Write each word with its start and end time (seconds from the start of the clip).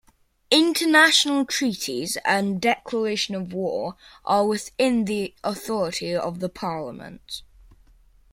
International 0.49 1.45
treaties 1.45 2.17
and 2.25 2.59
declaration 2.59 3.35
of 3.35 3.53
war 3.53 3.97
are 4.25 4.47
within 4.47 5.05
the 5.05 5.35
authority 5.43 6.15
of 6.15 6.39
the 6.39 6.49
parliament. 6.49 7.43